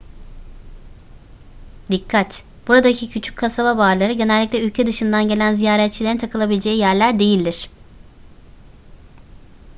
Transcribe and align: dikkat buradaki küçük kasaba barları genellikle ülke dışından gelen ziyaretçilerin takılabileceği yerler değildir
dikkat 1.91 2.43
buradaki 2.67 3.09
küçük 3.09 3.37
kasaba 3.37 3.77
barları 3.77 4.13
genellikle 4.13 4.61
ülke 4.61 4.87
dışından 4.87 5.27
gelen 5.27 5.53
ziyaretçilerin 5.53 6.17
takılabileceği 6.17 6.77
yerler 6.77 7.19
değildir 7.19 7.69